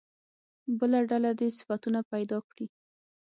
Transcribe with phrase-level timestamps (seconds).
[0.79, 2.65] بله ډله دې صفتونه پیدا کړي.